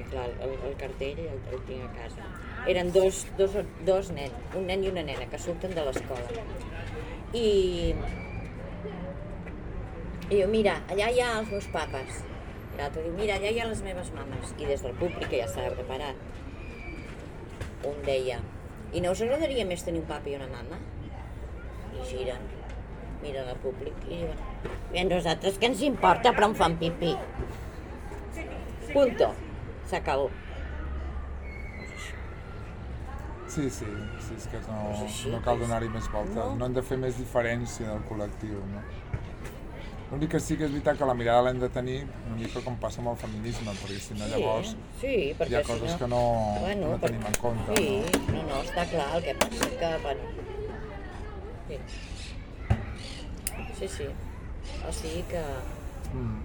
[0.00, 2.26] perquè clar, el, el cartell el, el tinc a casa.
[2.68, 3.56] Eren dos, dos,
[3.86, 6.44] dos nens, un nen i una nena, que surten de l'escola.
[7.32, 7.94] I,
[10.30, 12.22] i diu, mira, allà hi ha els meus papes.
[12.74, 14.54] I l'altre diu, mira, allà hi ha les meves mames.
[14.58, 16.16] I des del públic, que ja estava preparat,
[17.88, 18.40] un deia,
[18.92, 20.80] i no us agradaria més tenir un papa i una mama?
[21.94, 22.48] I giren,
[23.22, 24.40] miren el públic i diuen,
[24.90, 27.14] bé, a nosaltres què ens importa, però em fan pipí.
[28.90, 29.30] Punto.
[29.90, 30.30] S'acabó.
[33.50, 33.86] Sí, sí,
[34.22, 34.76] sí, és que no,
[35.32, 36.36] no cal donar-hi més voltes.
[36.36, 36.52] no.
[36.54, 36.66] No.
[36.68, 38.82] hem de fer més diferència del col·lectiu, no?
[40.10, 41.96] L'únic que sí que és veritat que la mirada l'hem de tenir
[42.28, 45.64] una mica com passa amb el feminisme, perquè si no llavors sí, perquè hi ha
[45.64, 45.98] si coses no...
[46.00, 46.22] que no,
[46.62, 47.76] Bueno, no tenim en compte.
[47.76, 47.90] Sí,
[48.28, 48.32] No?
[48.36, 50.22] no, no, està clar, el que passa que, bueno...
[51.68, 51.78] Sí.
[53.78, 54.08] Sí, sí.
[54.86, 55.42] O sigui que...
[56.14, 56.40] Mm.